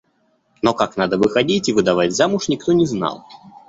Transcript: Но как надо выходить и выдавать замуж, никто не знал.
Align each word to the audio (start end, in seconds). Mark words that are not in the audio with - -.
Но 0.63 0.73
как 0.73 0.97
надо 0.97 1.19
выходить 1.19 1.69
и 1.69 1.73
выдавать 1.73 2.11
замуж, 2.15 2.47
никто 2.47 2.73
не 2.73 2.87
знал. 2.87 3.23